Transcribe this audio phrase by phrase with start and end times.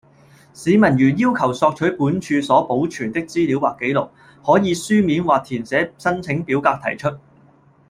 [0.55, 4.09] 市民如要求索取本署所保存的資料或紀錄，
[4.43, 7.07] 可以書面或填寫申請表格提出